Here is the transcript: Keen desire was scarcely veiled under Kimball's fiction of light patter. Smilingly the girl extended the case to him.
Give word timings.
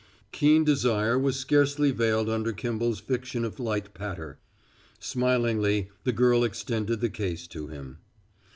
Keen 0.31 0.63
desire 0.63 1.19
was 1.19 1.35
scarcely 1.37 1.91
veiled 1.91 2.27
under 2.27 2.53
Kimball's 2.53 2.99
fiction 2.99 3.45
of 3.45 3.59
light 3.59 3.93
patter. 3.93 4.39
Smilingly 4.99 5.91
the 6.05 6.11
girl 6.11 6.43
extended 6.43 7.01
the 7.01 7.09
case 7.11 7.45
to 7.45 7.67
him. 7.67 7.99